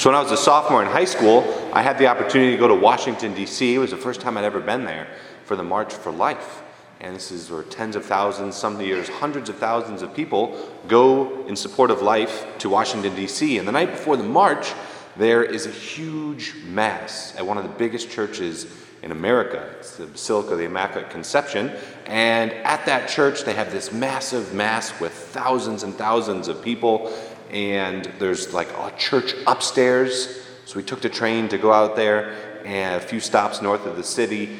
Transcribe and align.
So 0.00 0.08
when 0.08 0.16
I 0.16 0.22
was 0.22 0.32
a 0.32 0.36
sophomore 0.38 0.80
in 0.80 0.88
high 0.88 1.04
school, 1.04 1.44
I 1.74 1.82
had 1.82 1.98
the 1.98 2.06
opportunity 2.06 2.52
to 2.52 2.56
go 2.56 2.66
to 2.68 2.74
Washington, 2.74 3.34
D.C. 3.34 3.74
It 3.74 3.76
was 3.76 3.90
the 3.90 3.98
first 3.98 4.22
time 4.22 4.38
I'd 4.38 4.44
ever 4.44 4.58
been 4.58 4.86
there 4.86 5.06
for 5.44 5.56
the 5.56 5.62
March 5.62 5.92
for 5.92 6.10
Life. 6.10 6.62
And 7.02 7.14
this 7.14 7.30
is 7.30 7.50
where 7.50 7.64
tens 7.64 7.96
of 7.96 8.06
thousands, 8.06 8.56
some 8.56 8.80
years 8.80 9.10
hundreds 9.10 9.50
of 9.50 9.58
thousands 9.58 10.00
of 10.00 10.14
people 10.14 10.58
go 10.88 11.44
in 11.44 11.54
support 11.54 11.90
of 11.90 12.00
life 12.00 12.46
to 12.60 12.70
Washington, 12.70 13.14
D.C. 13.14 13.58
And 13.58 13.68
the 13.68 13.72
night 13.72 13.90
before 13.90 14.16
the 14.16 14.24
march, 14.24 14.72
there 15.18 15.42
is 15.44 15.66
a 15.66 15.70
huge 15.70 16.54
mass 16.64 17.36
at 17.36 17.46
one 17.46 17.58
of 17.58 17.64
the 17.64 17.68
biggest 17.68 18.08
churches 18.08 18.74
in 19.02 19.12
America. 19.12 19.74
It's 19.78 19.98
the 19.98 20.06
Basilica 20.06 20.52
of 20.52 20.58
the 20.58 20.64
Immaculate 20.64 21.10
Conception. 21.10 21.72
And 22.06 22.52
at 22.52 22.86
that 22.86 23.10
church, 23.10 23.44
they 23.44 23.52
have 23.52 23.70
this 23.70 23.92
massive 23.92 24.54
mass 24.54 24.98
with 24.98 25.12
thousands 25.12 25.82
and 25.82 25.94
thousands 25.94 26.48
of 26.48 26.62
people. 26.62 27.12
And 27.50 28.04
there's 28.18 28.52
like 28.54 28.70
a 28.70 28.92
church 28.96 29.34
upstairs. 29.46 30.46
So 30.64 30.76
we 30.76 30.82
took 30.82 31.00
the 31.00 31.08
train 31.08 31.48
to 31.48 31.58
go 31.58 31.72
out 31.72 31.96
there 31.96 32.36
and 32.64 33.02
a 33.02 33.04
few 33.04 33.20
stops 33.20 33.60
north 33.60 33.86
of 33.86 33.96
the 33.96 34.04
city. 34.04 34.56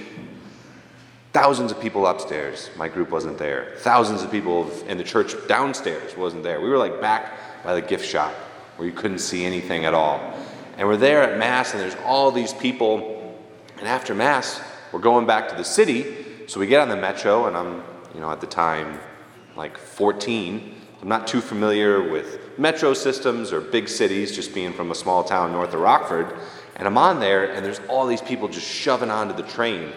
Thousands 1.32 1.70
of 1.70 1.80
people 1.80 2.06
upstairs. 2.06 2.70
My 2.76 2.88
group 2.88 3.10
wasn't 3.10 3.38
there. 3.38 3.74
Thousands 3.78 4.22
of 4.22 4.30
people 4.32 4.68
in 4.88 4.98
the 4.98 5.04
church 5.04 5.34
downstairs 5.46 6.16
wasn't 6.16 6.42
there. 6.42 6.60
We 6.60 6.68
were 6.68 6.78
like 6.78 7.00
back 7.00 7.62
by 7.62 7.74
the 7.74 7.82
gift 7.82 8.04
shop 8.04 8.32
where 8.76 8.88
you 8.88 8.95
couldn't 8.95 9.18
see 9.18 9.45
anything 9.45 9.84
at 9.84 9.95
all. 9.95 10.34
And 10.76 10.88
we're 10.88 10.96
there 10.96 11.22
at 11.22 11.38
Mass, 11.38 11.72
and 11.72 11.80
there's 11.80 11.96
all 12.06 12.32
these 12.32 12.54
people. 12.54 13.36
And 13.78 13.86
after 13.86 14.14
Mass, 14.14 14.60
we're 14.90 15.00
going 15.00 15.26
back 15.26 15.48
to 15.50 15.54
the 15.54 15.64
city. 15.64 16.46
So 16.46 16.59
we 16.59 16.66
get 16.66 16.80
on 16.80 16.88
the 16.88 16.96
metro, 16.96 17.46
and 17.46 17.56
I'm, 17.56 17.82
you 18.14 18.20
know, 18.20 18.30
at 18.30 18.40
the 18.40 18.46
time, 18.46 18.98
like 19.54 19.76
14. 19.76 20.79
I'm 21.02 21.09
not 21.09 21.27
too 21.27 21.40
familiar 21.40 22.10
with 22.10 22.59
metro 22.59 22.92
systems 22.92 23.54
or 23.54 23.62
big 23.62 23.88
cities, 23.88 24.36
just 24.36 24.52
being 24.52 24.74
from 24.74 24.90
a 24.90 24.95
small 24.95 25.24
town 25.24 25.50
north 25.50 25.73
of 25.73 25.80
Rockford. 25.80 26.34
And 26.76 26.86
I'm 26.86 26.98
on 26.98 27.20
there, 27.20 27.52
and 27.52 27.65
there's 27.65 27.80
all 27.88 28.06
these 28.06 28.20
people 28.20 28.48
just 28.48 28.66
shoving 28.66 29.10
onto 29.10 29.34
the 29.34 29.48
train. 29.48 29.93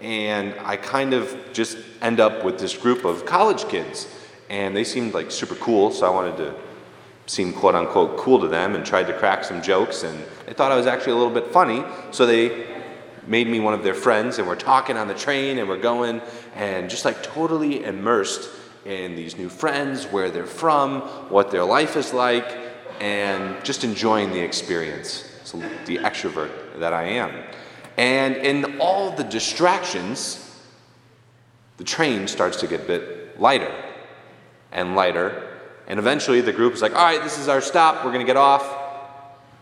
And 0.00 0.54
I 0.60 0.78
kind 0.78 1.12
of 1.12 1.36
just 1.52 1.76
end 2.00 2.20
up 2.20 2.42
with 2.42 2.58
this 2.58 2.74
group 2.74 3.04
of 3.04 3.26
college 3.26 3.68
kids. 3.68 4.08
And 4.48 4.74
they 4.74 4.84
seemed 4.84 5.12
like 5.12 5.30
super 5.30 5.56
cool, 5.56 5.90
so 5.90 6.06
I 6.06 6.10
wanted 6.10 6.38
to 6.38 6.54
seem 7.26 7.52
quote 7.52 7.74
unquote 7.74 8.16
cool 8.16 8.40
to 8.40 8.48
them 8.48 8.74
and 8.74 8.86
tried 8.86 9.08
to 9.08 9.18
crack 9.18 9.44
some 9.44 9.60
jokes. 9.60 10.04
And 10.04 10.24
they 10.46 10.54
thought 10.54 10.72
I 10.72 10.76
was 10.76 10.86
actually 10.86 11.12
a 11.12 11.16
little 11.16 11.34
bit 11.34 11.48
funny, 11.48 11.84
so 12.12 12.24
they 12.24 12.66
made 13.26 13.46
me 13.46 13.60
one 13.60 13.74
of 13.74 13.82
their 13.82 13.94
friends. 13.94 14.38
And 14.38 14.48
we're 14.48 14.56
talking 14.56 14.96
on 14.96 15.06
the 15.06 15.14
train, 15.14 15.58
and 15.58 15.68
we're 15.68 15.76
going, 15.76 16.22
and 16.54 16.88
just 16.88 17.04
like 17.04 17.22
totally 17.22 17.84
immersed 17.84 18.48
in 18.86 19.16
these 19.16 19.36
new 19.36 19.48
friends, 19.48 20.04
where 20.06 20.30
they're 20.30 20.46
from, 20.46 21.00
what 21.28 21.50
their 21.50 21.64
life 21.64 21.96
is 21.96 22.12
like, 22.12 22.56
and 23.00 23.62
just 23.64 23.84
enjoying 23.84 24.30
the 24.30 24.40
experience. 24.40 25.30
So 25.44 25.58
the 25.84 25.98
extrovert 25.98 26.78
that 26.78 26.92
I 26.92 27.04
am. 27.04 27.32
And 27.96 28.36
in 28.36 28.80
all 28.80 29.10
the 29.10 29.24
distractions, 29.24 30.42
the 31.76 31.84
train 31.84 32.28
starts 32.28 32.58
to 32.60 32.66
get 32.66 32.82
a 32.82 32.84
bit 32.84 33.40
lighter 33.40 33.74
and 34.72 34.94
lighter. 34.94 35.58
And 35.86 35.98
eventually 35.98 36.40
the 36.40 36.52
group 36.52 36.74
is 36.74 36.82
like, 36.82 36.94
all 36.94 37.04
right, 37.04 37.22
this 37.22 37.38
is 37.38 37.48
our 37.48 37.60
stop. 37.60 38.04
We're 38.04 38.12
going 38.12 38.24
to 38.24 38.26
get 38.26 38.36
off. 38.36 38.66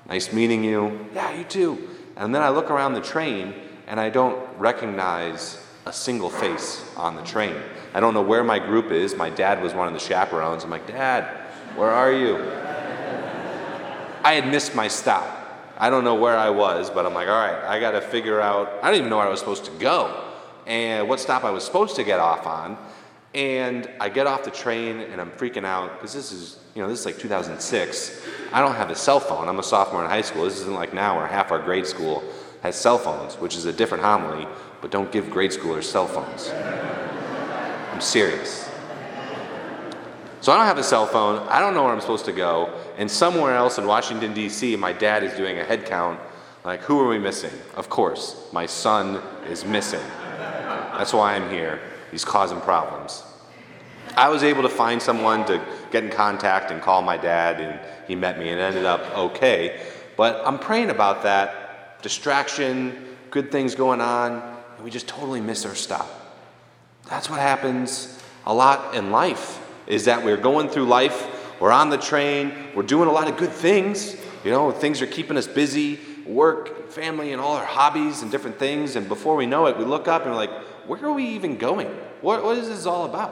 Nice 0.08 0.32
meeting 0.32 0.64
you. 0.64 1.08
Yeah, 1.14 1.36
you 1.36 1.44
too. 1.44 1.88
And 2.16 2.34
then 2.34 2.42
I 2.42 2.50
look 2.50 2.70
around 2.70 2.94
the 2.94 3.00
train 3.00 3.54
and 3.86 3.98
I 3.98 4.10
don't 4.10 4.38
recognize 4.58 5.63
a 5.86 5.92
single 5.92 6.30
face 6.30 6.84
on 6.96 7.16
the 7.16 7.22
train. 7.22 7.56
I 7.92 8.00
don't 8.00 8.14
know 8.14 8.22
where 8.22 8.42
my 8.42 8.58
group 8.58 8.90
is. 8.90 9.14
My 9.14 9.30
dad 9.30 9.62
was 9.62 9.74
one 9.74 9.86
of 9.86 9.94
the 9.94 10.00
chaperones. 10.00 10.64
I'm 10.64 10.70
like, 10.70 10.86
Dad, 10.86 11.24
where 11.76 11.90
are 11.90 12.12
you? 12.12 12.36
I 14.24 14.32
had 14.32 14.48
missed 14.48 14.74
my 14.74 14.88
stop. 14.88 15.40
I 15.76 15.90
don't 15.90 16.04
know 16.04 16.14
where 16.14 16.36
I 16.36 16.50
was, 16.50 16.88
but 16.88 17.04
I'm 17.04 17.14
like, 17.14 17.28
all 17.28 17.34
right, 17.34 17.62
I 17.64 17.80
got 17.80 17.90
to 17.92 18.00
figure 18.00 18.40
out. 18.40 18.72
I 18.82 18.90
don't 18.90 18.98
even 18.98 19.10
know 19.10 19.18
where 19.18 19.26
I 19.26 19.30
was 19.30 19.40
supposed 19.40 19.64
to 19.66 19.70
go 19.72 20.24
and 20.66 21.08
what 21.08 21.20
stop 21.20 21.44
I 21.44 21.50
was 21.50 21.64
supposed 21.64 21.96
to 21.96 22.04
get 22.04 22.20
off 22.20 22.46
on. 22.46 22.78
And 23.34 23.90
I 24.00 24.08
get 24.08 24.28
off 24.28 24.44
the 24.44 24.50
train 24.52 25.00
and 25.00 25.20
I'm 25.20 25.32
freaking 25.32 25.64
out 25.64 25.94
because 25.94 26.14
this 26.14 26.30
is, 26.30 26.58
you 26.74 26.82
know, 26.82 26.88
this 26.88 27.00
is 27.00 27.06
like 27.06 27.18
2006. 27.18 28.22
I 28.52 28.60
don't 28.60 28.76
have 28.76 28.90
a 28.90 28.94
cell 28.94 29.18
phone. 29.18 29.48
I'm 29.48 29.58
a 29.58 29.62
sophomore 29.62 30.04
in 30.04 30.08
high 30.08 30.22
school. 30.22 30.44
This 30.44 30.60
isn't 30.60 30.74
like 30.74 30.94
now 30.94 31.16
where 31.16 31.26
half 31.26 31.50
our 31.50 31.58
grade 31.58 31.86
school 31.86 32.22
has 32.64 32.74
cell 32.74 32.96
phones, 32.96 33.34
which 33.34 33.56
is 33.56 33.66
a 33.66 33.72
different 33.72 34.02
homily, 34.02 34.48
but 34.80 34.90
don't 34.90 35.12
give 35.12 35.30
grade 35.30 35.50
schoolers 35.50 35.84
cell 35.84 36.06
phones. 36.06 36.48
I'm 37.92 38.00
serious. 38.00 38.70
So 40.40 40.50
I 40.50 40.56
don't 40.56 40.66
have 40.66 40.78
a 40.78 40.82
cell 40.82 41.06
phone. 41.06 41.46
I 41.48 41.60
don't 41.60 41.74
know 41.74 41.84
where 41.84 41.92
I'm 41.92 42.00
supposed 42.00 42.24
to 42.24 42.32
go. 42.32 42.72
And 42.96 43.10
somewhere 43.10 43.54
else 43.54 43.76
in 43.76 43.86
Washington, 43.86 44.32
D.C., 44.32 44.76
my 44.76 44.94
dad 44.94 45.22
is 45.22 45.34
doing 45.34 45.58
a 45.58 45.64
head 45.64 45.84
count. 45.84 46.18
Like, 46.64 46.80
who 46.80 46.98
are 47.00 47.08
we 47.08 47.18
missing? 47.18 47.52
Of 47.76 47.90
course, 47.90 48.48
my 48.50 48.64
son 48.64 49.22
is 49.46 49.66
missing. 49.66 50.00
That's 50.38 51.12
why 51.12 51.34
I'm 51.34 51.50
here. 51.50 51.80
He's 52.10 52.24
causing 52.24 52.60
problems. 52.62 53.24
I 54.16 54.30
was 54.30 54.42
able 54.42 54.62
to 54.62 54.70
find 54.70 55.02
someone 55.02 55.44
to 55.46 55.62
get 55.90 56.02
in 56.02 56.10
contact 56.10 56.70
and 56.70 56.80
call 56.80 57.02
my 57.02 57.18
dad, 57.18 57.60
and 57.60 57.78
he 58.08 58.14
met 58.14 58.38
me 58.38 58.48
and 58.48 58.58
ended 58.58 58.86
up 58.86 59.02
okay. 59.18 59.82
But 60.16 60.42
I'm 60.46 60.58
praying 60.58 60.88
about 60.88 61.24
that 61.24 61.63
distraction, 62.04 63.16
good 63.32 63.50
things 63.50 63.74
going 63.74 64.00
on, 64.00 64.40
and 64.76 64.84
we 64.84 64.90
just 64.92 65.08
totally 65.08 65.40
miss 65.40 65.66
our 65.66 65.74
stop. 65.74 66.08
That's 67.08 67.28
what 67.28 67.40
happens 67.40 68.22
a 68.46 68.54
lot 68.54 68.94
in 68.94 69.10
life, 69.10 69.60
is 69.88 70.04
that 70.04 70.24
we're 70.24 70.36
going 70.36 70.68
through 70.68 70.84
life 70.84 71.32
we're 71.60 71.72
on 71.72 71.90
the 71.90 71.98
train. 71.98 72.52
We're 72.74 72.82
doing 72.82 73.08
a 73.08 73.12
lot 73.12 73.28
of 73.28 73.36
good 73.36 73.52
things. 73.52 74.16
You 74.44 74.50
know, 74.50 74.70
things 74.70 75.00
are 75.00 75.06
keeping 75.06 75.36
us 75.36 75.46
busy 75.46 75.98
work, 76.26 76.90
family, 76.90 77.32
and 77.32 77.40
all 77.40 77.56
our 77.56 77.64
hobbies 77.64 78.22
and 78.22 78.30
different 78.30 78.58
things. 78.58 78.96
And 78.96 79.08
before 79.08 79.36
we 79.36 79.46
know 79.46 79.66
it, 79.66 79.78
we 79.78 79.84
look 79.84 80.08
up 80.08 80.22
and 80.22 80.32
we're 80.32 80.36
like, 80.36 80.52
where 80.86 81.02
are 81.04 81.12
we 81.12 81.24
even 81.28 81.56
going? 81.56 81.86
What, 82.20 82.44
what 82.44 82.58
is 82.58 82.68
this 82.68 82.86
all 82.86 83.04
about? 83.04 83.30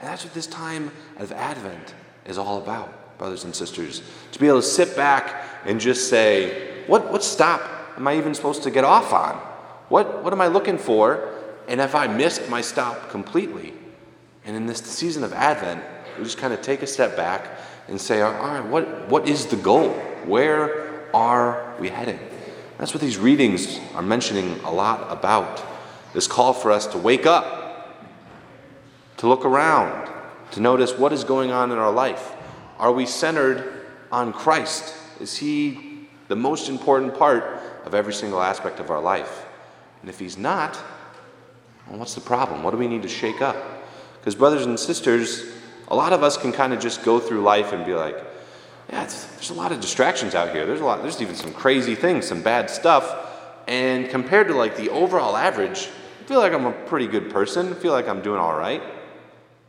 And 0.00 0.08
that's 0.08 0.24
what 0.24 0.34
this 0.34 0.46
time 0.46 0.90
of 1.18 1.30
Advent 1.32 1.94
is 2.26 2.38
all 2.38 2.58
about, 2.58 3.18
brothers 3.18 3.44
and 3.44 3.54
sisters. 3.54 4.02
To 4.32 4.40
be 4.40 4.48
able 4.48 4.60
to 4.60 4.66
sit 4.66 4.96
back 4.96 5.44
and 5.64 5.80
just 5.80 6.08
say, 6.08 6.82
what, 6.86 7.12
what 7.12 7.22
stop 7.22 7.60
am 7.96 8.08
I 8.08 8.16
even 8.16 8.34
supposed 8.34 8.62
to 8.64 8.70
get 8.70 8.84
off 8.84 9.12
on? 9.12 9.34
What, 9.88 10.22
what 10.24 10.32
am 10.32 10.40
I 10.40 10.46
looking 10.46 10.78
for? 10.78 11.28
And 11.68 11.80
if 11.80 11.94
I 11.94 12.06
missed 12.06 12.48
my 12.48 12.60
stop 12.60 13.10
completely, 13.10 13.74
and 14.44 14.56
in 14.56 14.66
this 14.66 14.78
season 14.78 15.22
of 15.22 15.32
Advent, 15.32 15.82
we 16.18 16.24
just 16.24 16.38
kind 16.38 16.52
of 16.52 16.62
take 16.62 16.82
a 16.82 16.86
step 16.86 17.16
back 17.16 17.46
and 17.88 18.00
say, 18.00 18.20
all 18.20 18.32
right, 18.32 18.64
what, 18.64 19.08
what 19.08 19.28
is 19.28 19.46
the 19.46 19.56
goal? 19.56 19.90
Where 20.24 21.14
are 21.14 21.74
we 21.78 21.88
heading? 21.88 22.18
That's 22.78 22.94
what 22.94 23.00
these 23.00 23.18
readings 23.18 23.78
are 23.94 24.02
mentioning 24.02 24.58
a 24.64 24.72
lot 24.72 25.10
about. 25.10 25.62
This 26.14 26.26
call 26.26 26.52
for 26.52 26.70
us 26.70 26.86
to 26.88 26.98
wake 26.98 27.26
up, 27.26 28.02
to 29.18 29.28
look 29.28 29.44
around, 29.44 30.10
to 30.52 30.60
notice 30.60 30.98
what 30.98 31.12
is 31.12 31.24
going 31.24 31.50
on 31.50 31.70
in 31.70 31.78
our 31.78 31.92
life. 31.92 32.32
Are 32.78 32.92
we 32.92 33.06
centered 33.06 33.86
on 34.10 34.32
Christ? 34.32 34.94
Is 35.20 35.36
He 35.36 36.08
the 36.28 36.36
most 36.36 36.68
important 36.68 37.16
part 37.16 37.61
of 37.84 37.94
every 37.94 38.12
single 38.12 38.42
aspect 38.42 38.80
of 38.80 38.90
our 38.90 39.00
life? 39.00 39.46
And 40.00 40.10
if 40.10 40.18
He's 40.18 40.36
not, 40.36 40.76
well, 41.88 41.98
what's 41.98 42.14
the 42.14 42.20
problem? 42.20 42.62
What 42.62 42.70
do 42.70 42.76
we 42.76 42.88
need 42.88 43.02
to 43.02 43.08
shake 43.08 43.42
up? 43.42 43.56
Because, 44.20 44.34
brothers 44.34 44.66
and 44.66 44.78
sisters, 44.78 45.52
a 45.88 45.96
lot 45.96 46.12
of 46.12 46.22
us 46.22 46.36
can 46.36 46.52
kind 46.52 46.72
of 46.72 46.80
just 46.80 47.02
go 47.02 47.18
through 47.18 47.42
life 47.42 47.72
and 47.72 47.84
be 47.84 47.94
like, 47.94 48.16
yeah, 48.88 49.04
there's 49.04 49.50
a 49.50 49.54
lot 49.54 49.72
of 49.72 49.80
distractions 49.80 50.34
out 50.34 50.54
here. 50.54 50.66
There's 50.66 50.80
a 50.80 50.84
lot, 50.84 51.02
there's 51.02 51.20
even 51.20 51.34
some 51.34 51.52
crazy 51.52 51.94
things, 51.94 52.26
some 52.26 52.42
bad 52.42 52.70
stuff. 52.70 53.30
And 53.66 54.08
compared 54.10 54.48
to 54.48 54.54
like 54.54 54.76
the 54.76 54.90
overall 54.90 55.36
average, 55.36 55.88
I 56.20 56.24
feel 56.24 56.40
like 56.40 56.52
I'm 56.52 56.66
a 56.66 56.72
pretty 56.72 57.06
good 57.06 57.30
person. 57.30 57.72
I 57.72 57.74
feel 57.74 57.92
like 57.92 58.08
I'm 58.08 58.22
doing 58.22 58.38
all 58.38 58.56
right. 58.56 58.82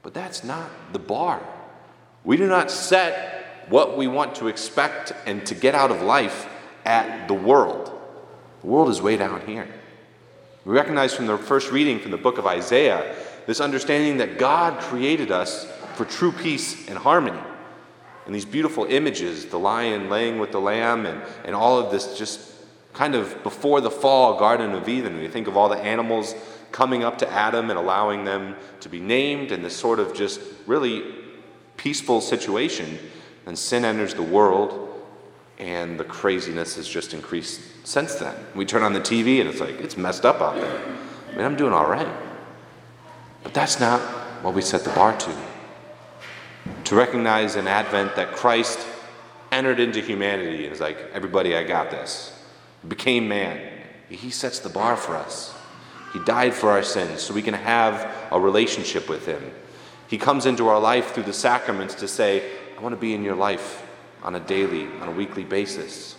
But 0.02 0.14
that's 0.14 0.44
not 0.44 0.70
the 0.92 1.00
bar. 1.00 1.42
We 2.24 2.38
do 2.38 2.48
not 2.48 2.70
set 2.70 3.66
what 3.70 3.98
we 3.98 4.08
want 4.08 4.36
to 4.36 4.48
expect 4.48 5.14
and 5.26 5.46
to 5.46 5.56
get 5.56 5.76
out 5.76 5.92
of 5.92 6.02
life 6.02 6.48
at 6.86 7.28
the 7.28 7.34
world. 7.34 7.93
The 8.64 8.70
world 8.70 8.90
is 8.90 9.02
way 9.02 9.18
down 9.18 9.46
here. 9.46 9.68
We 10.64 10.74
recognize 10.74 11.14
from 11.14 11.28
the 11.28 11.38
first 11.38 11.70
reading 11.70 12.00
from 12.00 12.12
the 12.12 12.18
book 12.18 12.38
of 12.38 12.48
Isaiah 12.48 13.14
this 13.46 13.60
understanding 13.60 14.18
that 14.18 14.40
God 14.40 14.80
created 14.80 15.32
us 15.32 15.70
for 15.96 16.06
true 16.06 16.32
peace 16.32 16.88
and 16.88 16.98
harmony. 16.98 17.42
And 18.26 18.34
these 18.34 18.46
beautiful 18.46 18.86
images, 18.86 19.48
the 19.48 19.60
lion 19.60 20.10
laying 20.10 20.40
with 20.40 20.54
the 20.54 20.62
lamb, 20.62 21.06
and, 21.06 21.22
and 21.44 21.54
all 21.54 21.78
of 21.78 21.92
this 21.92 22.18
just 22.18 22.40
kind 22.94 23.16
of 23.16 23.44
before 23.44 23.82
the 23.82 23.92
fall 23.92 24.40
Garden 24.40 24.72
of 24.72 24.88
Eden. 24.88 25.20
We 25.20 25.28
think 25.28 25.48
of 25.48 25.58
all 25.58 25.68
the 25.68 25.78
animals 25.78 26.34
coming 26.72 27.04
up 27.04 27.18
to 27.18 27.30
Adam 27.30 27.70
and 27.70 27.78
allowing 27.78 28.24
them 28.24 28.56
to 28.80 28.88
be 28.88 29.02
named, 29.02 29.52
and 29.52 29.66
this 29.66 29.76
sort 29.76 30.00
of 30.00 30.14
just 30.14 30.40
really 30.68 31.04
peaceful 31.76 32.22
situation, 32.22 32.98
and 33.46 33.60
sin 33.60 33.84
enters 33.84 34.14
the 34.14 34.24
world, 34.24 34.93
and 35.60 36.00
the 36.00 36.04
craziness 36.04 36.76
has 36.76 36.88
just 36.88 37.14
increased 37.14 37.62
since 37.84 38.16
then. 38.16 38.36
We 38.56 38.66
turn 38.66 38.84
on 38.84 38.94
the 38.94 39.02
TV 39.02 39.40
and 39.40 39.50
it's 39.50 39.60
like, 39.60 39.80
it's 39.80 39.98
messed 39.98 40.26
up 40.26 40.42
out 40.42 40.56
there. 40.56 40.82
I 41.32 41.36
mean, 41.36 41.46
I'm 41.46 41.56
doing 41.56 41.74
all 41.74 41.90
right. 41.90 42.08
But 43.44 43.54
that's 43.54 43.80
not 43.80 44.02
what 44.44 44.54
we 44.54 44.62
set 44.62 44.84
the 44.84 44.92
bar 44.92 45.18
to 45.18 45.36
to 46.86 46.96
recognize 46.96 47.56
in 47.56 47.68
Advent 47.68 48.16
that 48.16 48.34
Christ 48.34 48.80
entered 49.52 49.80
into 49.80 50.02
humanity 50.02 50.66
and 50.66 50.74
is 50.74 50.80
like, 50.80 50.98
everybody, 51.14 51.56
I 51.56 51.64
got 51.64 51.92
this. 51.92 52.40
Became 52.88 53.28
man. 53.28 53.60
He 54.10 54.30
sets 54.30 54.60
the 54.60 54.70
bar 54.70 54.96
for 54.96 55.16
us. 55.16 55.56
He 56.12 56.20
died 56.26 56.54
for 56.54 56.70
our 56.70 56.84
sins 56.84 57.22
so 57.22 57.34
we 57.34 57.42
can 57.42 57.54
have 57.54 58.12
a 58.32 58.40
relationship 58.40 59.10
with 59.10 59.26
Him. 59.26 59.42
He 60.08 60.18
comes 60.18 60.46
into 60.46 60.68
our 60.68 60.80
life 60.80 61.14
through 61.14 61.24
the 61.24 61.34
sacraments 61.34 61.96
to 61.96 62.08
say, 62.08 62.44
I 62.78 62.82
want 62.82 62.94
to 62.94 63.02
be 63.02 63.14
in 63.14 63.24
your 63.24 63.36
life 63.36 63.82
on 64.24 64.36
a 64.36 64.40
daily, 64.40 64.88
on 65.02 65.10
a 65.10 65.12
weekly 65.12 65.44
basis. 65.44 66.16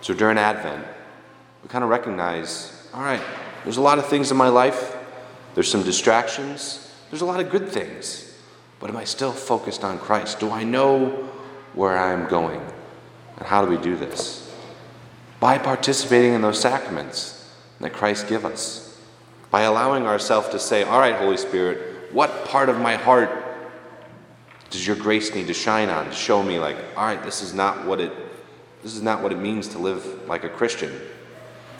So 0.00 0.14
during 0.14 0.38
Advent, 0.38 0.86
we 1.62 1.68
kind 1.68 1.84
of 1.84 1.90
recognize 1.90 2.76
all 2.92 3.02
right, 3.02 3.22
there's 3.62 3.76
a 3.76 3.80
lot 3.80 3.98
of 3.98 4.06
things 4.06 4.30
in 4.30 4.36
my 4.36 4.48
life, 4.48 4.96
there's 5.54 5.70
some 5.70 5.84
distractions, 5.84 6.92
there's 7.10 7.22
a 7.22 7.26
lot 7.26 7.40
of 7.40 7.50
good 7.50 7.68
things, 7.68 8.36
but 8.80 8.90
am 8.90 8.96
I 8.96 9.04
still 9.04 9.32
focused 9.32 9.84
on 9.84 9.98
Christ? 9.98 10.40
Do 10.40 10.50
I 10.50 10.64
know 10.64 11.08
where 11.74 11.96
I'm 11.96 12.28
going? 12.28 12.60
And 13.36 13.46
how 13.46 13.64
do 13.64 13.70
we 13.70 13.76
do 13.76 13.96
this? 13.96 14.52
By 15.38 15.58
participating 15.58 16.34
in 16.34 16.42
those 16.42 16.60
sacraments 16.60 17.48
that 17.80 17.92
Christ 17.92 18.28
give 18.28 18.44
us. 18.44 18.98
By 19.50 19.62
allowing 19.62 20.06
ourselves 20.06 20.48
to 20.50 20.58
say, 20.58 20.82
all 20.82 20.98
right, 20.98 21.14
Holy 21.14 21.36
Spirit, 21.36 22.12
what 22.12 22.44
part 22.46 22.68
of 22.68 22.78
my 22.78 22.96
heart 22.96 23.39
does 24.70 24.86
your 24.86 24.96
grace 24.96 25.34
need 25.34 25.48
to 25.48 25.54
shine 25.54 25.88
on 25.88 26.06
to 26.06 26.12
show 26.12 26.42
me 26.42 26.58
like, 26.58 26.76
all 26.96 27.04
right, 27.04 27.22
this 27.22 27.42
is 27.42 27.52
not 27.52 27.84
what 27.84 28.00
it 28.00 28.12
this 28.82 28.94
is 28.94 29.02
not 29.02 29.22
what 29.22 29.30
it 29.30 29.38
means 29.38 29.68
to 29.68 29.78
live 29.78 30.26
like 30.26 30.44
a 30.44 30.48
Christian. 30.48 30.90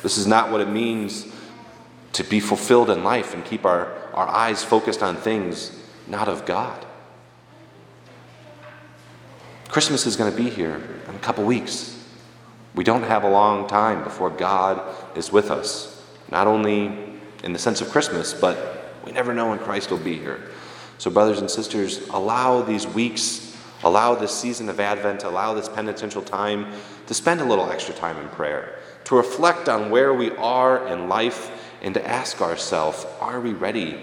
This 0.02 0.18
is 0.18 0.26
not 0.26 0.50
what 0.50 0.60
it 0.60 0.68
means 0.68 1.26
to 2.12 2.24
be 2.24 2.40
fulfilled 2.40 2.90
in 2.90 3.04
life 3.04 3.32
and 3.32 3.44
keep 3.44 3.64
our, 3.64 3.92
our 4.12 4.28
eyes 4.28 4.62
focused 4.62 5.02
on 5.02 5.16
things 5.16 5.78
not 6.06 6.28
of 6.28 6.44
God. 6.44 6.84
Christmas 9.68 10.04
is 10.04 10.16
going 10.16 10.30
to 10.30 10.36
be 10.36 10.50
here 10.50 10.82
in 11.08 11.14
a 11.14 11.18
couple 11.20 11.44
weeks. 11.44 11.96
We 12.74 12.84
don't 12.84 13.04
have 13.04 13.24
a 13.24 13.30
long 13.30 13.68
time 13.68 14.02
before 14.02 14.28
God 14.30 14.82
is 15.16 15.32
with 15.32 15.50
us, 15.50 16.04
not 16.30 16.46
only 16.46 16.98
in 17.44 17.52
the 17.52 17.58
sense 17.58 17.80
of 17.80 17.88
Christmas, 17.88 18.34
but 18.34 18.94
we 19.04 19.12
never 19.12 19.32
know 19.32 19.50
when 19.50 19.58
Christ 19.58 19.90
will 19.90 19.98
be 19.98 20.16
here. 20.16 20.50
So, 21.00 21.10
brothers 21.10 21.38
and 21.38 21.50
sisters, 21.50 22.06
allow 22.10 22.60
these 22.60 22.86
weeks, 22.86 23.56
allow 23.84 24.14
this 24.14 24.38
season 24.38 24.68
of 24.68 24.78
Advent, 24.80 25.24
allow 25.24 25.54
this 25.54 25.66
penitential 25.66 26.20
time 26.20 26.66
to 27.06 27.14
spend 27.14 27.40
a 27.40 27.44
little 27.46 27.70
extra 27.70 27.94
time 27.94 28.18
in 28.18 28.28
prayer 28.28 28.78
to 29.04 29.16
reflect 29.16 29.70
on 29.70 29.90
where 29.90 30.12
we 30.12 30.30
are 30.32 30.86
in 30.88 31.08
life 31.08 31.50
and 31.80 31.94
to 31.94 32.06
ask 32.06 32.42
ourselves 32.42 33.06
are 33.18 33.40
we 33.40 33.54
ready 33.54 33.98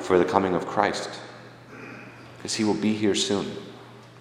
for 0.00 0.18
the 0.18 0.24
coming 0.26 0.54
of 0.54 0.66
Christ? 0.66 1.08
Because 2.36 2.52
he 2.52 2.64
will 2.64 2.74
be 2.74 2.92
here 2.92 3.14
soon. 3.14 3.46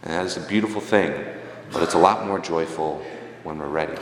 And 0.03 0.13
that 0.13 0.25
is 0.25 0.37
a 0.37 0.47
beautiful 0.47 0.79
thing, 0.79 1.25
but 1.73 1.83
it's 1.83 1.93
a 1.93 1.99
lot 1.99 2.25
more 2.25 2.39
joyful 2.39 3.03
when 3.43 3.57
we're 3.57 3.67
ready. 3.67 4.01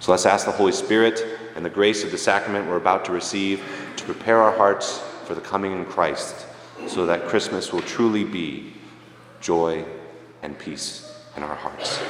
So 0.00 0.10
let's 0.10 0.26
ask 0.26 0.44
the 0.44 0.52
Holy 0.52 0.72
Spirit 0.72 1.24
and 1.56 1.64
the 1.64 1.70
grace 1.70 2.04
of 2.04 2.10
the 2.10 2.18
sacrament 2.18 2.68
we're 2.68 2.76
about 2.76 3.06
to 3.06 3.12
receive 3.12 3.64
to 3.96 4.04
prepare 4.04 4.42
our 4.42 4.54
hearts 4.54 4.98
for 5.24 5.34
the 5.34 5.40
coming 5.40 5.72
in 5.72 5.86
Christ 5.86 6.45
so 6.86 7.06
that 7.06 7.26
Christmas 7.26 7.72
will 7.72 7.82
truly 7.82 8.24
be 8.24 8.72
joy 9.40 9.84
and 10.42 10.58
peace 10.58 11.22
in 11.36 11.42
our 11.42 11.54
hearts. 11.54 12.00